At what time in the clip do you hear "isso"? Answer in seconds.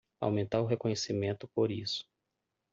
1.69-2.09